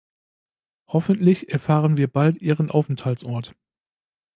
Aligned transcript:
Hoffentlich 0.87 1.51
erfahren 1.53 1.95
wir 1.95 2.07
bald 2.07 2.39
ihren 2.41 2.71
Aufenthaltsort. 2.71 3.53